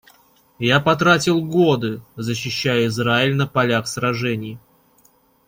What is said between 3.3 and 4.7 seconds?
на полях сражений.